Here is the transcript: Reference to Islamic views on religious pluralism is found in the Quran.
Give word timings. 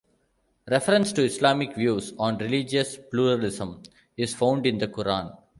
Reference 0.67 1.13
to 1.13 1.23
Islamic 1.23 1.75
views 1.75 2.13
on 2.17 2.39
religious 2.39 2.97
pluralism 3.11 3.83
is 4.17 4.33
found 4.33 4.65
in 4.65 4.79
the 4.79 4.87
Quran. 4.87 5.37